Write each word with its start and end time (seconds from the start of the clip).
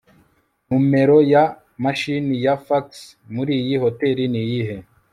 numero 0.69 1.17
ya 1.33 1.43
mashini 1.83 2.35
ya 2.45 2.53
fax 2.67 2.85
muriyi 3.33 3.75
hoteri 3.83 4.23
niyihe 4.31 4.75